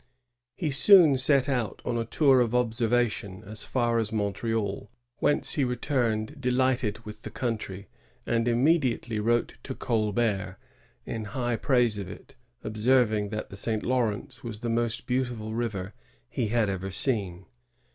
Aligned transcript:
He 0.55 0.71
soon 0.71 1.19
set 1.19 1.47
out 1.47 1.79
on 1.85 1.95
a 1.95 2.05
tour 2.05 2.41
of 2.41 2.55
observation 2.55 3.43
as 3.45 3.65
far 3.65 3.99
as 3.99 4.11
Montreal, 4.11 4.89
whence 5.17 5.53
he 5.53 5.63
returned 5.63 6.41
delighted 6.41 7.05
with 7.05 7.21
the 7.21 7.29
countiy, 7.29 7.85
and 8.25 8.47
immediately 8.47 9.19
wrote 9.19 9.59
to 9.61 9.75
Colbert 9.75 10.57
in 11.05 11.25
high 11.37 11.55
praise 11.55 11.99
of 11.99 12.09
it, 12.09 12.33
observing 12.63 13.29
that 13.29 13.51
the 13.51 13.55
St. 13.55 13.83
Lawrence 13.83 14.43
was 14.43 14.61
the 14.61 14.69
most 14.69 15.05
beautiful 15.05 15.53
river 15.53 15.93
he 16.27 16.47
had 16.47 16.67
ever 16.67 16.89
seen. 16.89 17.45